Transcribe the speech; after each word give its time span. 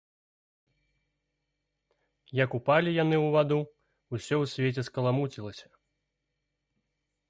Як 2.41 2.57
упалі 2.59 2.95
яны 3.03 3.17
ў 3.19 3.37
ваду, 3.37 3.59
усё 4.15 4.35
ў 4.43 4.53
свеце 4.57 4.81
скаламуцілася. 4.93 5.67